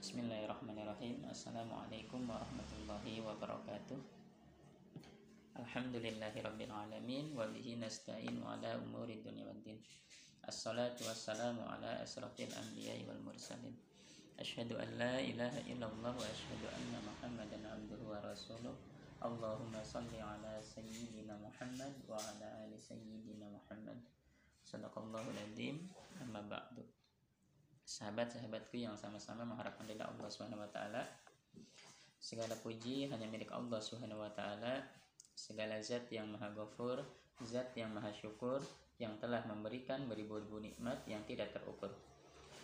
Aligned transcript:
Bismillahirrahmanirrahim 0.00 1.28
Assalamualaikum 1.28 2.24
warahmatullahi 2.24 3.20
wabarakatuh 3.20 4.00
Alhamdulillahirrabbilalamin 5.60 7.36
Wabihi 7.36 7.76
nasta'in 7.76 8.40
ala 8.40 8.80
umuri 8.80 9.20
dunia 9.20 9.44
waddin 9.44 9.76
Assalatu 10.48 11.04
wassalamu 11.04 11.68
ala 11.68 12.00
asrafil 12.00 12.48
anbiya 12.48 12.96
wal 13.12 13.20
mursalin 13.28 13.76
Ashhadu 14.40 14.80
an 14.80 14.88
la 14.96 15.20
ilaha 15.20 15.60
illallah 15.68 16.16
wa 16.16 16.24
ashhadu 16.24 16.64
anna 16.72 17.04
muhammadan 17.04 17.60
abduhu 17.68 18.08
wa 18.08 18.24
rasuluh 18.24 18.72
Allahumma 19.20 19.84
salli 19.84 20.16
ala 20.16 20.64
sayyidina 20.64 21.36
Muhammad 21.36 21.92
wa 22.08 22.16
ala 22.16 22.64
ali 22.64 22.80
sayyidina 22.80 23.52
Muhammad 23.52 24.00
Sadaqallahul 24.64 25.36
adzim 25.44 25.92
amma 26.24 26.40
ba'du 26.48 26.88
sahabat-sahabatku 27.90 28.78
yang 28.78 28.94
sama-sama 28.94 29.42
mengharapkan 29.42 29.82
ridha 29.90 30.06
Allah 30.06 30.30
Subhanahu 30.30 30.62
wa 30.62 30.70
taala. 30.70 31.02
Segala 32.22 32.54
puji 32.62 33.10
hanya 33.10 33.26
milik 33.26 33.50
Allah 33.50 33.82
Subhanahu 33.82 34.22
wa 34.22 34.30
taala. 34.30 34.86
Segala 35.34 35.82
zat 35.82 36.06
yang 36.14 36.30
Maha 36.30 36.54
Ghafur, 36.54 37.02
zat 37.42 37.74
yang 37.74 37.90
Maha 37.90 38.14
Syukur 38.14 38.62
yang 39.02 39.18
telah 39.18 39.42
memberikan 39.48 40.06
beribu-ribu 40.06 40.62
nikmat 40.62 41.02
yang 41.10 41.24
tidak 41.26 41.50
terukur. 41.50 41.90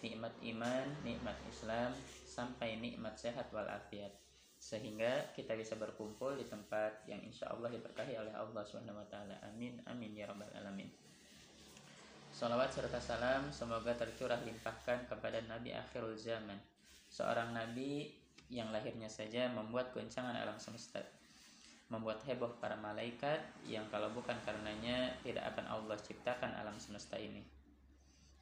Nikmat 0.04 0.30
iman, 0.54 0.87
nikmat 1.02 1.34
Islam, 1.51 1.90
sampai 2.29 2.79
nikmat 2.79 3.18
sehat 3.18 3.51
walafiat. 3.51 4.15
Sehingga 4.60 5.34
kita 5.34 5.59
bisa 5.59 5.74
berkumpul 5.74 6.38
di 6.38 6.46
tempat 6.46 7.02
yang 7.10 7.18
insya 7.27 7.51
Allah 7.51 7.73
diberkahi 7.74 8.15
oleh 8.15 8.30
Allah 8.30 8.62
Subhanahu 8.62 9.02
wa 9.02 9.09
taala. 9.10 9.43
Amin 9.43 9.82
amin 9.90 10.15
ya 10.15 10.30
rabbal 10.30 10.52
alamin. 10.54 10.93
Salawat 12.36 12.68
serta 12.68 13.00
salam 13.00 13.48
semoga 13.48 13.96
tercurah 13.96 14.36
limpahkan 14.45 15.08
kepada 15.08 15.40
Nabi 15.48 15.72
akhirul 15.72 16.20
zaman. 16.20 16.60
Seorang 17.09 17.56
Nabi 17.56 18.12
yang 18.52 18.68
lahirnya 18.76 19.09
saja 19.09 19.48
membuat 19.48 19.96
goncangan 19.96 20.36
alam 20.36 20.60
semesta 20.60 21.01
Membuat 21.88 22.20
heboh 22.28 22.60
para 22.60 22.76
malaikat 22.76 23.40
yang 23.65 23.88
kalau 23.88 24.12
bukan 24.12 24.37
karenanya 24.45 25.16
tidak 25.24 25.48
akan 25.48 25.65
Allah 25.65 25.96
ciptakan 25.96 26.52
alam 26.60 26.76
semesta 26.76 27.16
ini. 27.16 27.40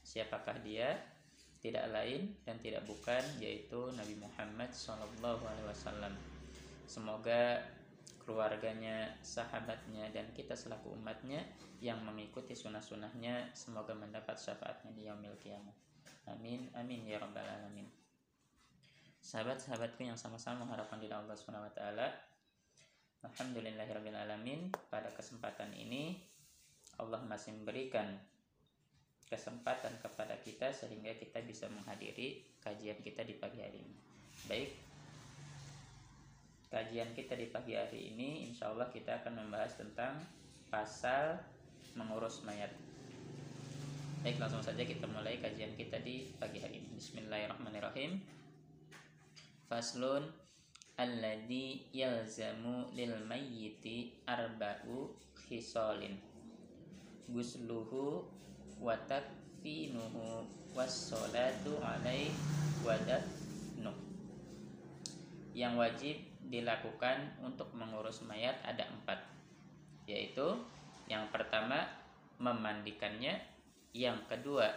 Siapakah 0.03 0.59
dia? 0.67 0.99
Tidak 1.63 1.87
lain 1.95 2.35
dan 2.43 2.59
tidak 2.59 2.83
bukan 2.91 3.23
yaitu 3.39 3.95
Nabi 3.95 4.19
Muhammad 4.19 4.75
SAW 4.75 5.39
Semoga 6.91 7.63
keluarganya, 8.25 9.13
sahabatnya, 9.21 10.09
dan 10.11 10.33
kita 10.33 10.57
selaku 10.57 10.97
umatnya 10.97 11.45
yang 11.79 12.01
mengikuti 12.03 12.57
sunnah-sunnahnya 12.57 13.53
semoga 13.53 13.93
mendapat 13.93 14.41
syafaatnya 14.41 14.91
di 14.97 15.07
yaumil 15.07 15.37
kiamat. 15.39 15.77
Amin, 16.29 16.73
amin 16.73 17.05
ya 17.05 17.21
rabbal 17.21 17.45
alamin. 17.45 17.85
Sahabat-sahabatku 19.21 20.05
yang 20.05 20.17
sama-sama 20.17 20.65
mengharapkan 20.65 21.01
di 21.01 21.09
Allah 21.09 21.37
Subhanahu 21.37 21.69
wa 21.69 21.73
taala. 21.73 22.09
Alhamdulillahirabbil 23.25 24.17
alamin. 24.17 24.69
Pada 24.93 25.09
kesempatan 25.13 25.73
ini 25.73 26.21
Allah 27.01 27.21
masih 27.25 27.57
memberikan 27.57 28.09
kesempatan 29.29 29.97
kepada 30.05 30.37
kita 30.45 30.71
sehingga 30.71 31.17
kita 31.17 31.41
bisa 31.45 31.67
menghadiri 31.73 32.45
kajian 32.61 33.01
kita 33.01 33.25
di 33.25 33.35
pagi 33.37 33.65
hari 33.65 33.81
ini. 33.81 33.97
Baik, 34.45 34.71
kajian 36.75 37.15
kita 37.15 37.39
di 37.39 37.55
pagi 37.55 37.79
hari 37.79 38.11
ini 38.11 38.51
insya 38.51 38.75
Allah 38.75 38.91
kita 38.91 39.23
akan 39.23 39.47
membahas 39.47 39.79
tentang 39.79 40.19
pasal 40.75 41.39
mengurus 41.95 42.43
mayat. 42.43 42.75
Baik 44.27 44.43
langsung 44.43 44.59
saja 44.59 44.83
kita 44.83 45.07
mulai 45.07 45.39
kajian 45.39 45.71
kita 45.79 46.03
di 46.03 46.35
pagi 46.35 46.59
hari 46.59 46.83
ini. 46.83 46.99
Bismillahirrahmanirrahim. 46.99 48.19
Faslun 49.71 50.27
Alladhi 50.99 51.87
yalzamu 51.95 52.91
lil 52.99 53.23
mayyiti 53.23 54.19
arba'u 54.27 55.15
khisalin. 55.47 56.19
Gusluhu 57.31 58.27
wa 58.83 58.99
takfinuhu 59.07 60.43
wassalatu 60.75 61.79
alaih 61.79 62.35
wa 62.83 62.99
yang 65.55 65.79
wajib 65.79 66.34
dilakukan 66.49 67.41
untuk 67.41 67.73
mengurus 67.77 68.25
mayat 68.25 68.57
ada 68.65 68.85
empat. 68.89 69.21
Yaitu 70.09 70.61
yang 71.09 71.29
pertama 71.33 71.85
memandikannya. 72.41 73.41
Yang 73.95 74.27
kedua 74.27 74.69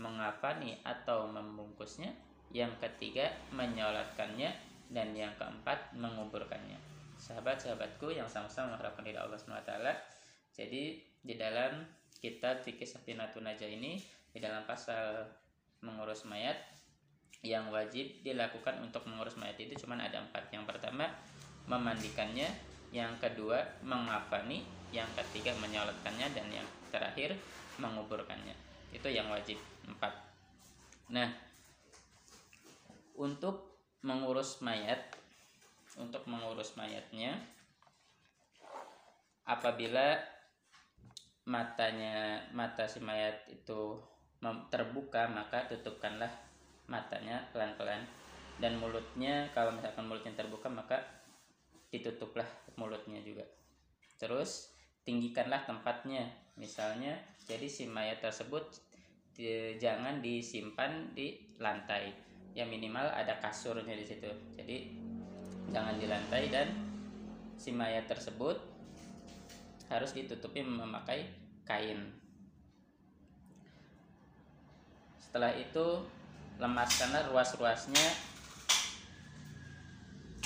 mengafani 0.00 0.80
atau 0.82 1.28
membungkusnya. 1.28 2.12
Yang 2.50 2.78
ketiga 2.82 3.32
menyolatkannya. 3.54 4.50
Dan 4.92 5.16
yang 5.16 5.32
keempat 5.40 5.96
menguburkannya. 5.96 6.76
Sahabat-sahabatku 7.16 8.12
yang 8.12 8.28
sama-sama 8.28 8.76
mengharapkan 8.76 9.06
dari 9.08 9.16
Allah 9.16 9.40
SWT 9.40 9.72
jadi 10.52 11.00
di 11.00 11.34
dalam 11.36 11.88
kita 12.20 12.60
fikih 12.60 12.86
Safinatun 12.86 13.48
Najah 13.48 13.70
ini 13.72 13.98
di 14.32 14.38
dalam 14.38 14.68
pasal 14.68 15.26
mengurus 15.82 16.28
mayat 16.28 16.54
yang 17.42 17.74
wajib 17.74 18.22
dilakukan 18.22 18.78
untuk 18.78 19.02
mengurus 19.10 19.34
mayat 19.34 19.58
itu 19.58 19.74
cuma 19.82 19.98
ada 19.98 20.22
empat. 20.22 20.48
Yang 20.54 20.64
pertama 20.70 21.10
memandikannya. 21.66 22.48
Yang 22.94 23.12
kedua 23.18 23.82
mengafani. 23.82 24.62
Yang 24.94 25.10
ketiga 25.18 25.56
menyolatkannya 25.58 26.26
dan 26.36 26.46
yang 26.54 26.68
terakhir 26.94 27.34
menguburkannya. 27.82 28.54
Itu 28.94 29.10
yang 29.10 29.26
wajib. 29.28 29.58
Empat. 29.90 30.14
Nah 31.10 31.28
untuk 33.18 33.72
mengurus 34.02 34.58
mayat 34.62 34.98
untuk 36.00 36.24
mengurus 36.26 36.74
mayatnya 36.74 37.36
apabila 39.44 40.16
matanya 41.44 42.42
mata 42.54 42.88
si 42.88 43.02
mayat 43.02 43.46
itu 43.50 44.00
terbuka 44.70 45.30
maka 45.30 45.70
tutupkanlah 45.70 46.30
matanya 46.92 47.48
pelan-pelan. 47.56 48.04
Dan 48.60 48.76
mulutnya 48.76 49.48
kalau 49.56 49.72
misalkan 49.72 50.04
mulutnya 50.04 50.36
terbuka 50.36 50.68
maka 50.68 51.00
ditutuplah 51.88 52.46
mulutnya 52.76 53.24
juga. 53.24 53.48
Terus 54.20 54.68
tinggikanlah 55.08 55.64
tempatnya. 55.64 56.28
Misalnya 56.60 57.16
jadi 57.48 57.64
si 57.64 57.88
mayat 57.88 58.20
tersebut 58.20 58.76
di, 59.32 59.80
jangan 59.80 60.20
disimpan 60.20 61.16
di 61.16 61.56
lantai. 61.56 62.12
Ya 62.52 62.68
minimal 62.68 63.08
ada 63.08 63.40
kasurnya 63.40 63.96
di 63.96 64.04
situ. 64.04 64.28
Jadi 64.52 64.76
jangan 65.72 65.96
di 65.96 66.04
lantai 66.04 66.52
dan 66.52 66.68
si 67.56 67.72
mayat 67.72 68.04
tersebut 68.04 68.60
harus 69.88 70.12
ditutupi 70.12 70.60
memakai 70.60 71.28
kain. 71.64 72.12
Setelah 75.20 75.56
itu 75.56 76.04
lemaskanlah 76.62 77.26
ruas-ruasnya 77.34 78.06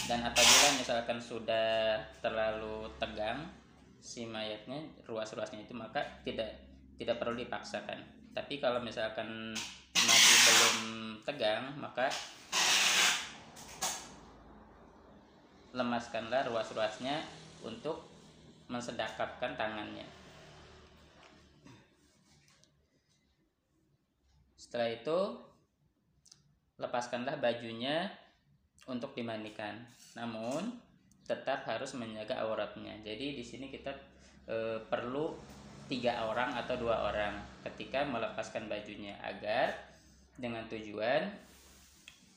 dan 0.08 0.24
apabila 0.24 0.80
misalkan 0.80 1.20
sudah 1.20 2.00
terlalu 2.24 2.88
tegang 2.96 3.52
si 4.00 4.24
mayatnya 4.24 4.80
ruas-ruasnya 5.04 5.68
itu 5.68 5.76
maka 5.76 6.00
tidak 6.24 6.56
tidak 6.96 7.20
perlu 7.20 7.36
dipaksakan. 7.36 8.00
Tapi 8.32 8.56
kalau 8.56 8.80
misalkan 8.80 9.52
masih 9.92 10.36
belum 10.40 10.76
tegang 11.28 11.76
maka 11.76 12.08
lemaskanlah 15.76 16.48
ruas-ruasnya 16.48 17.20
untuk 17.60 18.08
mensedakapkan 18.72 19.52
tangannya. 19.52 20.08
Setelah 24.56 24.88
itu 24.96 25.18
lepaskanlah 26.76 27.40
bajunya 27.40 28.08
untuk 28.86 29.12
dimandikan. 29.16 29.82
Namun 30.14 30.76
tetap 31.26 31.66
harus 31.66 31.92
menjaga 31.98 32.38
auratnya. 32.46 32.94
Jadi 33.02 33.34
di 33.34 33.44
sini 33.44 33.66
kita 33.66 33.90
e, 34.46 34.78
perlu 34.86 35.34
tiga 35.90 36.26
orang 36.26 36.54
atau 36.54 36.78
dua 36.78 37.10
orang 37.10 37.34
ketika 37.66 38.06
melepaskan 38.06 38.70
bajunya 38.70 39.18
agar 39.22 39.74
dengan 40.38 40.66
tujuan 40.70 41.30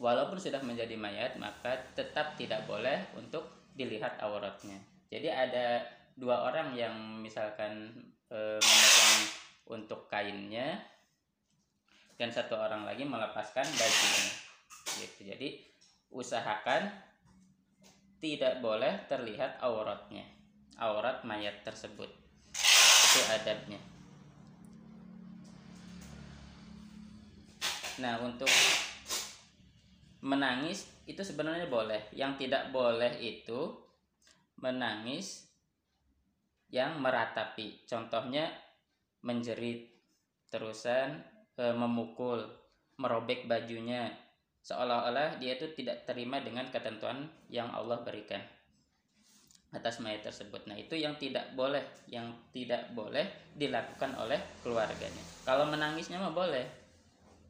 walaupun 0.01 0.37
sudah 0.37 0.61
menjadi 0.61 0.95
mayat 0.95 1.35
maka 1.37 1.81
tetap 1.93 2.37
tidak 2.37 2.65
boleh 2.65 3.05
untuk 3.13 3.45
dilihat 3.77 4.17
auratnya. 4.21 4.81
Jadi 5.09 5.29
ada 5.29 5.85
dua 6.17 6.49
orang 6.49 6.73
yang 6.73 6.93
misalkan 7.21 7.93
e, 8.29 8.57
memegang 8.57 9.15
untuk 9.69 10.09
kainnya 10.09 10.81
dan 12.19 12.29
satu 12.35 12.59
orang 12.59 12.83
lagi 12.83 13.07
melepaskan 13.07 13.63
bajunya. 13.63 14.33
Gitu. 14.99 15.19
Jadi 15.23 15.49
usahakan 16.11 16.91
tidak 18.19 18.59
boleh 18.59 19.07
terlihat 19.07 19.63
auratnya 19.63 20.27
aurat 20.79 21.27
mayat 21.27 21.61
tersebut. 21.67 22.07
Itu 22.55 23.21
adabnya. 23.27 23.79
Nah 27.99 28.15
untuk 28.23 28.47
menangis 30.23 30.87
itu 31.03 31.19
sebenarnya 31.19 31.67
boleh. 31.67 32.07
Yang 32.15 32.47
tidak 32.47 32.71
boleh 32.71 33.11
itu 33.19 33.75
menangis 34.63 35.47
yang 36.71 36.99
meratapi. 37.03 37.83
Contohnya 37.83 38.47
menjerit 39.19 39.91
terusan 40.47 41.19
e, 41.59 41.75
memukul 41.75 42.47
merobek 42.95 43.43
bajunya 43.51 44.07
seolah-olah 44.63 45.39
dia 45.43 45.59
itu 45.59 45.71
tidak 45.75 46.07
terima 46.07 46.39
dengan 46.39 46.71
ketentuan 46.71 47.27
yang 47.51 47.67
Allah 47.75 47.99
berikan 48.03 48.39
atas 49.69 50.01
mayat 50.01 50.25
tersebut. 50.25 50.65
Nah, 50.65 50.73
itu 50.73 50.97
yang 50.97 51.13
tidak 51.21 51.53
boleh, 51.53 51.85
yang 52.09 52.25
tidak 52.49 52.89
boleh 52.97 53.53
dilakukan 53.53 54.17
oleh 54.17 54.41
keluarganya. 54.65 55.21
Kalau 55.45 55.69
menangisnya 55.69 56.17
mah 56.17 56.33
boleh. 56.33 56.65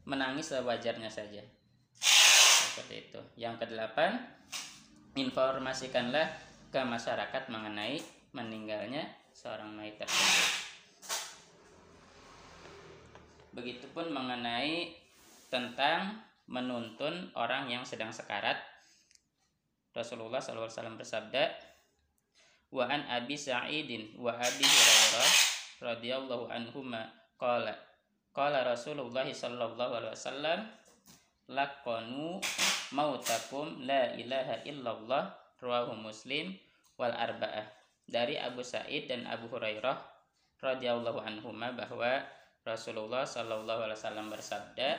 Menangis 0.04 0.52
sewajarnya 0.52 1.08
saja. 1.08 1.40
Seperti 1.96 3.08
itu. 3.08 3.22
Yang 3.40 3.64
kedelapan, 3.64 4.20
informasikanlah 5.16 6.28
ke 6.74 6.82
masyarakat 6.82 7.48
mengenai 7.48 8.02
meninggalnya 8.36 9.06
seorang 9.32 9.70
mayat 9.72 10.02
tersebut. 10.02 10.49
Begitupun 13.60 14.16
mengenai 14.16 14.96
tentang 15.52 16.24
menuntun 16.48 17.30
orang 17.36 17.68
yang 17.68 17.84
sedang 17.84 18.10
sekarat. 18.16 18.56
Rasulullah 19.92 20.40
SAW 20.40 20.96
bersabda, 20.96 21.52
wa 22.70 22.86
an 22.86 23.02
abi 23.10 23.34
sa'idin 23.34 24.14
wa 24.16 24.30
abi 24.32 24.62
hurairah 24.62 25.32
radhiyallahu 25.82 26.54
anhuma 26.54 27.10
qala 27.42 27.74
qala 28.30 28.62
rasulullah 28.62 29.26
sallallahu 29.26 29.98
alaihi 29.98 30.14
wasallam 30.14 30.60
laqanu 31.50 32.38
mautakum 32.94 33.82
la 33.82 34.14
ilaha 34.14 34.62
illallah 34.70 35.34
rawahu 35.58 35.98
muslim 35.98 36.54
wal 36.94 37.10
arba'ah 37.10 37.66
dari 38.06 38.38
Abu 38.38 38.62
Sa'id 38.62 39.10
dan 39.10 39.26
Abu 39.26 39.50
Hurairah 39.50 39.98
radhiyallahu 40.62 41.26
anhuma 41.26 41.74
bahwa 41.74 42.22
Rasulullah 42.70 43.26
sallallahu 43.26 43.90
alaihi 43.90 43.98
wasallam 43.98 44.30
bersabda 44.30 44.90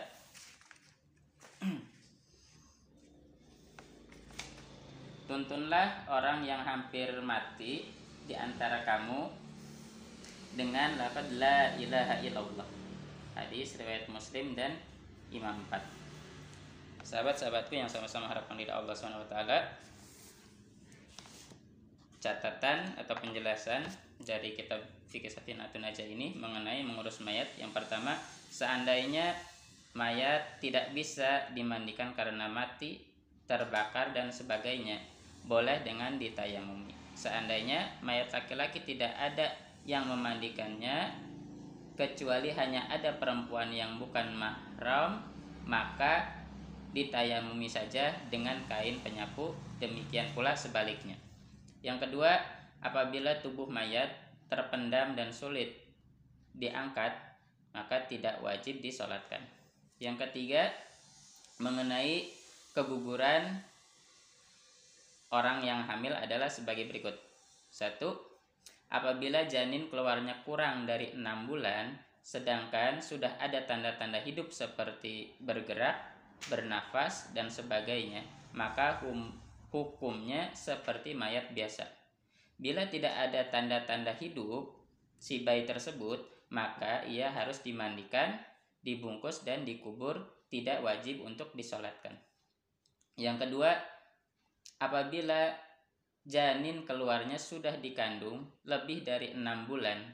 Tuntunlah 5.31 6.11
orang 6.11 6.43
yang 6.43 6.67
hampir 6.67 7.15
mati 7.23 7.87
di 8.27 8.35
antara 8.35 8.83
kamu 8.83 9.31
dengan 10.59 10.99
lafaz 10.99 11.31
la 11.39 11.79
ilaha 11.79 12.19
illallah. 12.19 12.67
Hadis 13.39 13.79
riwayat 13.79 14.11
Muslim 14.11 14.59
dan 14.59 14.75
Imam 15.31 15.55
4. 15.71 17.07
Sahabat-sahabatku 17.07 17.79
yang 17.79 17.87
sama-sama 17.87 18.27
harapkan 18.27 18.59
di 18.59 18.67
Allah 18.67 18.91
SWT 18.91 19.39
catatan 22.19 22.99
atau 22.99 23.15
penjelasan 23.17 23.87
dari 24.25 24.55
kitab 24.55 24.81
fikih 25.11 25.33
Safinatun 25.33 25.83
aja 25.83 26.05
ini 26.07 26.37
mengenai 26.39 26.85
mengurus 26.87 27.21
mayat. 27.25 27.51
Yang 27.59 27.83
pertama, 27.83 28.15
seandainya 28.53 29.35
mayat 29.97 30.63
tidak 30.63 30.95
bisa 30.95 31.51
dimandikan 31.51 32.15
karena 32.15 32.47
mati, 32.47 33.03
terbakar 33.51 34.15
dan 34.15 34.31
sebagainya, 34.31 35.03
boleh 35.45 35.83
dengan 35.83 36.15
ditayamumi. 36.21 36.95
Seandainya 37.19 38.01
mayat 38.01 38.31
laki-laki 38.31 38.81
tidak 38.87 39.11
ada 39.19 39.51
yang 39.83 40.07
memandikannya 40.07 41.11
kecuali 41.99 42.55
hanya 42.55 42.87
ada 42.89 43.19
perempuan 43.19 43.69
yang 43.75 43.99
bukan 44.01 44.33
mahram, 44.33 45.21
maka 45.67 46.41
ditayamumi 46.95 47.67
saja 47.67 48.15
dengan 48.31 48.57
kain 48.71 49.03
penyapu. 49.03 49.53
Demikian 49.83 50.31
pula 50.33 50.53
sebaliknya. 50.55 51.17
Yang 51.81 52.09
kedua, 52.09 52.60
apabila 52.81 53.37
tubuh 53.41 53.69
mayat 53.69 54.09
terpendam 54.49 55.15
dan 55.15 55.31
sulit 55.31 55.77
diangkat, 56.57 57.15
maka 57.71 58.03
tidak 58.11 58.43
wajib 58.43 58.83
disolatkan. 58.83 59.41
Yang 60.03 60.27
ketiga, 60.29 60.73
mengenai 61.61 62.33
keguguran 62.75 63.63
orang 65.31 65.63
yang 65.63 65.87
hamil 65.87 66.17
adalah 66.17 66.51
sebagai 66.51 66.89
berikut. 66.91 67.15
Satu, 67.71 68.19
apabila 68.91 69.47
janin 69.47 69.87
keluarnya 69.87 70.43
kurang 70.43 70.89
dari 70.89 71.15
enam 71.15 71.47
bulan, 71.47 71.95
sedangkan 72.25 72.99
sudah 72.99 73.39
ada 73.39 73.63
tanda-tanda 73.69 74.19
hidup 74.19 74.51
seperti 74.51 75.37
bergerak, 75.39 76.01
bernafas, 76.51 77.31
dan 77.37 77.47
sebagainya, 77.47 78.27
maka 78.57 78.99
hukumnya 79.71 80.51
seperti 80.57 81.15
mayat 81.15 81.55
biasa. 81.55 82.00
Bila 82.61 82.85
tidak 82.93 83.17
ada 83.17 83.49
tanda-tanda 83.49 84.13
hidup 84.21 84.69
si 85.17 85.41
bayi 85.41 85.65
tersebut, 85.65 86.21
maka 86.53 87.09
ia 87.09 87.33
harus 87.33 87.65
dimandikan, 87.65 88.37
dibungkus, 88.85 89.41
dan 89.49 89.65
dikubur, 89.65 90.21
tidak 90.53 90.85
wajib 90.85 91.25
untuk 91.25 91.57
disolatkan. 91.57 92.21
Yang 93.17 93.49
kedua, 93.49 93.73
apabila 94.77 95.57
janin 96.21 96.85
keluarnya 96.85 97.41
sudah 97.41 97.81
dikandung 97.81 98.45
lebih 98.69 99.09
dari 99.09 99.33
enam 99.33 99.65
bulan 99.65 100.05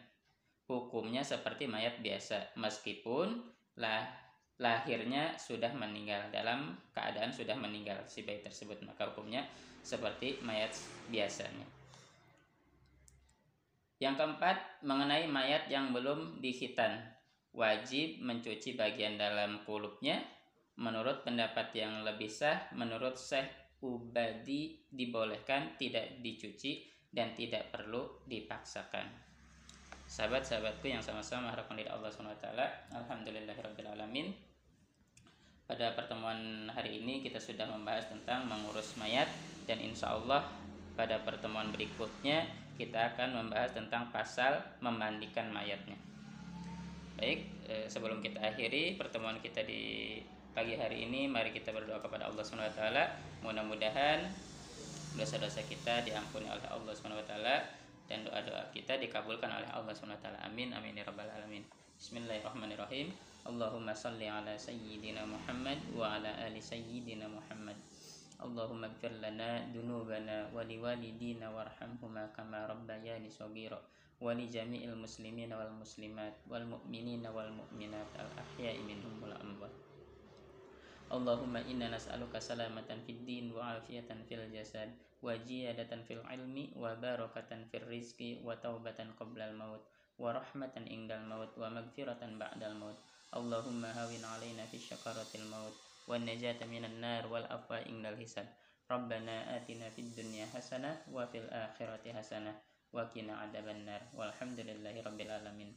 hukumnya 0.70 1.26
seperti 1.26 1.66
mayat 1.66 1.98
biasa 1.98 2.54
meskipun 2.58 3.42
lah 3.78 4.06
lahirnya 4.58 5.34
sudah 5.34 5.74
meninggal 5.74 6.30
dalam 6.30 6.78
keadaan 6.94 7.34
sudah 7.34 7.58
meninggal 7.58 8.06
si 8.06 8.22
bayi 8.22 8.38
tersebut 8.42 8.82
maka 8.86 9.10
hukumnya 9.10 9.46
seperti 9.82 10.42
mayat 10.42 10.72
biasanya 11.10 11.66
yang 13.96 14.14
keempat 14.14 14.84
mengenai 14.84 15.24
mayat 15.24 15.68
yang 15.72 15.96
belum 15.96 16.44
dihitan 16.44 17.00
wajib 17.56 18.20
mencuci 18.20 18.76
bagian 18.76 19.16
dalam 19.16 19.64
kulupnya. 19.64 20.20
Menurut 20.76 21.24
pendapat 21.24 21.72
yang 21.72 22.04
lebih 22.04 22.28
sah 22.28 22.68
menurut 22.76 23.16
Syekh 23.16 23.48
ubadi 23.80 24.76
dibolehkan 24.92 25.80
tidak 25.80 26.20
dicuci 26.20 26.84
dan 27.08 27.32
tidak 27.32 27.72
perlu 27.72 28.20
dipaksakan. 28.28 29.08
Sahabat-sahabatku 30.04 30.84
yang 30.84 31.00
sama-sama 31.00 31.48
harapkan 31.48 31.80
dari 31.80 31.88
Allah 31.88 32.12
SWT 32.12 32.46
Alhamdulillahirrahmanirrahim 32.92 34.36
pada 35.66 35.98
pertemuan 35.98 36.70
hari 36.70 37.02
ini 37.02 37.26
kita 37.26 37.42
sudah 37.42 37.66
membahas 37.66 38.06
tentang 38.06 38.46
mengurus 38.46 38.94
mayat 39.02 39.26
dan 39.66 39.82
insya 39.82 40.14
Allah 40.14 40.46
pada 40.94 41.18
pertemuan 41.26 41.74
berikutnya 41.74 42.46
kita 42.76 43.16
akan 43.16 43.28
membahas 43.44 43.72
tentang 43.72 44.12
pasal 44.12 44.60
memandikan 44.84 45.48
mayatnya 45.50 45.96
baik 47.16 47.48
eh, 47.72 47.86
sebelum 47.88 48.20
kita 48.20 48.44
akhiri 48.44 49.00
pertemuan 49.00 49.40
kita 49.40 49.64
di 49.64 50.20
pagi 50.56 50.72
hari 50.72 51.04
ini 51.04 51.28
mari 51.28 51.52
kita 51.52 51.68
berdoa 51.68 52.00
kepada 52.00 52.32
Allah 52.32 52.40
Subhanahu 52.40 52.72
wa 52.72 52.76
taala. 52.80 53.04
Mudah-mudahan 53.44 54.24
dosa-dosa 55.12 55.60
kita 55.68 56.00
diampuni 56.00 56.48
oleh 56.48 56.64
Allah 56.72 56.92
Subhanahu 56.96 57.20
wa 57.20 57.28
taala 57.28 57.56
dan 58.08 58.24
doa-doa 58.24 58.72
kita 58.72 58.96
dikabulkan 58.96 59.52
oleh 59.52 59.68
Allah 59.68 59.92
Subhanahu 59.92 60.16
wa 60.16 60.24
taala. 60.24 60.40
Amin 60.48 60.72
amin 60.72 60.96
ya 60.96 61.04
rabbal 61.04 61.28
alamin. 61.28 61.60
Bismillahirrahmanirrahim. 62.00 63.12
Allahumma 63.44 63.92
salli 63.92 64.32
ala 64.32 64.56
sayyidina 64.56 65.28
Muhammad 65.28 65.76
wa 65.92 66.16
ala 66.16 66.32
ali 66.40 66.60
sayyidina 66.60 67.28
Muhammad. 67.28 67.76
Allahumma 68.36 68.92
ighfir 68.92 69.16
lana 69.20 69.64
dunubana 69.72 70.52
wa 70.52 70.60
liwalidina 70.60 71.48
warhamhuma 71.48 72.28
kama 72.36 72.68
rabbayani 72.68 73.32
shaghira 73.32 73.80
wa 74.20 74.32
li 74.36 74.44
jami'il 74.48 74.92
muslimina 74.92 75.56
wal 75.56 75.72
muslimat 75.72 76.36
wal 76.44 76.64
mu'minina 76.64 77.32
wal 77.32 77.48
mu'minat 77.48 78.08
al 78.20 78.28
ahya'i 78.36 78.84
minhum 78.84 79.20
wal. 79.24 79.32
Allahumma 81.06 81.62
inna 81.64 81.86
nas'aluka 81.86 82.42
salamatan 82.42 82.98
fid 83.06 83.22
din 83.22 83.54
wa 83.54 83.78
fil 84.26 84.42
jasad 84.50 84.90
wa 85.22 85.38
fil 86.02 86.18
ilmi 86.18 86.74
wa 86.74 86.98
barakatan 86.98 87.62
fil 87.70 87.86
rizqi 87.86 88.42
wa 88.42 88.58
taubatan 88.58 89.14
qabla 89.14 89.54
al 89.54 89.56
والنجاة 96.06 96.60
من 96.66 96.84
النار 96.84 97.26
والأفواء 97.26 97.88
إن 97.90 98.06
الحسن 98.06 98.46
ربنا 98.90 99.56
آتنا 99.56 99.90
في 99.90 100.00
الدنيا 100.06 100.46
حسنة 100.54 101.02
وفي 101.12 101.38
الآخرة 101.38 102.04
حسنة 102.12 102.52
وقنا 102.92 103.32
عذاب 103.36 103.66
النار 103.68 104.02
والحمد 104.14 104.60
لله 104.60 104.94
رب 105.02 105.20
العالمين 105.20 105.70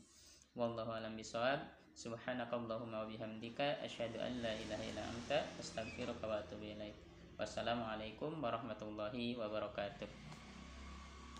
والله 0.55 0.85
أعلم 0.91 1.17
بصواب 1.17 1.59
سبحانك 1.95 2.53
اللهم 2.53 2.93
وبحمدك 2.93 3.59
أشهد 3.61 4.13
أن 4.21 4.33
لا 4.45 4.53
إله 4.53 4.79
إلا 4.93 5.03
أنت 5.09 5.31
أستغفرك 5.59 6.21
وأتوب 6.23 6.61
إليك 6.63 6.95
والسلام 7.39 7.79
عليكم 7.83 8.31
ورحمة 8.43 8.81
الله 8.81 9.15
وبركاته 9.41 10.28